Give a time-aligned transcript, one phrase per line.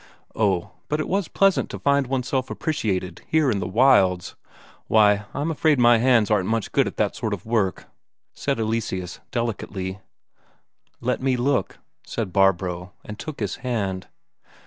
[0.35, 4.35] Oh, but it was pleasant to find oneself appreciated here in the wilds!
[4.87, 7.85] "Why, I'm afraid my hands aren't much good at that sort of work,"
[8.33, 9.99] said Eleseus delicately.
[11.01, 14.07] "Let me look," said Barbro, and took his hand.